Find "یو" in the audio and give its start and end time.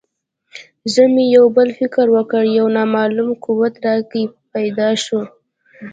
1.37-1.45, 2.57-2.65